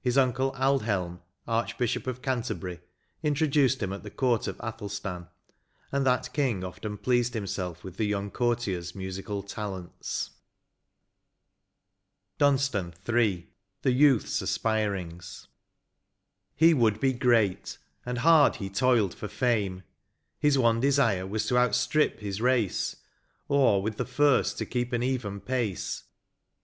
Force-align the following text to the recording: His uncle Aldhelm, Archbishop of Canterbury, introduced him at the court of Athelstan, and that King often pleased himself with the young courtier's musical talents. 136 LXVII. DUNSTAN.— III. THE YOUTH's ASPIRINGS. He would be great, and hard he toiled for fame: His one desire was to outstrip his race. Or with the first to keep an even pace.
His 0.00 0.16
uncle 0.16 0.52
Aldhelm, 0.52 1.20
Archbishop 1.48 2.06
of 2.06 2.22
Canterbury, 2.22 2.78
introduced 3.24 3.82
him 3.82 3.92
at 3.92 4.04
the 4.04 4.08
court 4.10 4.46
of 4.46 4.54
Athelstan, 4.60 5.26
and 5.90 6.06
that 6.06 6.32
King 6.32 6.62
often 6.62 6.96
pleased 6.96 7.34
himself 7.34 7.82
with 7.82 7.96
the 7.96 8.04
young 8.06 8.30
courtier's 8.30 8.94
musical 8.94 9.42
talents. 9.42 10.30
136 12.38 12.38
LXVII. 12.38 12.84
DUNSTAN.— 13.02 13.16
III. 13.16 13.50
THE 13.82 13.90
YOUTH's 13.90 14.42
ASPIRINGS. 14.42 15.48
He 16.54 16.72
would 16.72 17.00
be 17.00 17.12
great, 17.12 17.78
and 18.06 18.18
hard 18.18 18.54
he 18.62 18.70
toiled 18.70 19.12
for 19.16 19.26
fame: 19.26 19.82
His 20.38 20.56
one 20.56 20.78
desire 20.78 21.26
was 21.26 21.46
to 21.46 21.58
outstrip 21.58 22.20
his 22.20 22.40
race. 22.40 22.94
Or 23.48 23.82
with 23.82 23.96
the 23.96 24.04
first 24.04 24.56
to 24.58 24.66
keep 24.66 24.92
an 24.92 25.02
even 25.02 25.40
pace. 25.40 26.04